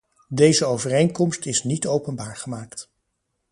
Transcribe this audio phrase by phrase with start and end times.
[0.29, 2.89] Deze overeenkomst is niet openbaar gemaakt.